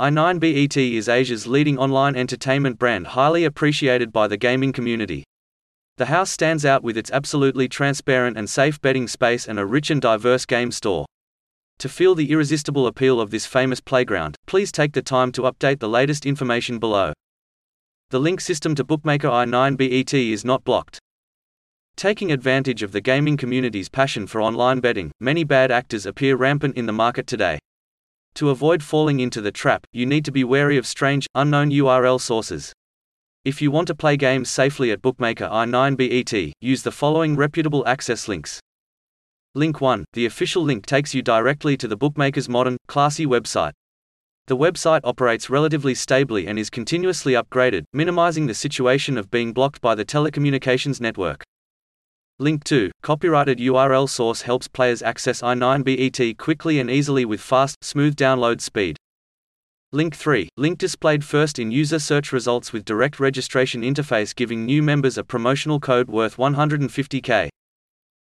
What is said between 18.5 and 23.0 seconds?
to bookmaker i9BET is not blocked. Taking advantage of the